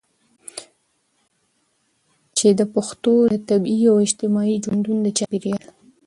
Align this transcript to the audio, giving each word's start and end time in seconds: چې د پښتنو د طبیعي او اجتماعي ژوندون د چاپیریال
چې 2.37 2.47
د 2.59 2.61
پښتنو 2.73 3.29
د 3.33 3.35
طبیعي 3.49 3.85
او 3.91 3.97
اجتماعي 4.05 4.55
ژوندون 4.63 4.97
د 5.03 5.07
چاپیریال 5.17 5.63